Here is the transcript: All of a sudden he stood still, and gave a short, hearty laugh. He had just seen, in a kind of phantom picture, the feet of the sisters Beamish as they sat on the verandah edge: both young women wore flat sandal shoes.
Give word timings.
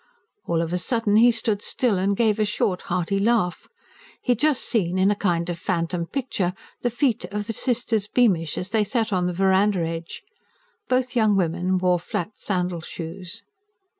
All 0.47 0.63
of 0.63 0.73
a 0.73 0.79
sudden 0.79 1.17
he 1.17 1.29
stood 1.29 1.61
still, 1.61 1.99
and 1.99 2.17
gave 2.17 2.39
a 2.39 2.43
short, 2.45 2.81
hearty 2.89 3.19
laugh. 3.19 3.67
He 4.19 4.31
had 4.31 4.39
just 4.39 4.63
seen, 4.63 4.97
in 4.97 5.11
a 5.11 5.15
kind 5.15 5.47
of 5.47 5.59
phantom 5.59 6.07
picture, 6.07 6.55
the 6.81 6.89
feet 6.89 7.25
of 7.25 7.45
the 7.45 7.53
sisters 7.53 8.07
Beamish 8.07 8.57
as 8.57 8.71
they 8.71 8.83
sat 8.83 9.13
on 9.13 9.27
the 9.27 9.31
verandah 9.33 9.85
edge: 9.85 10.23
both 10.89 11.15
young 11.15 11.35
women 11.37 11.77
wore 11.77 11.99
flat 11.99 12.31
sandal 12.35 12.81
shoes. 12.81 13.43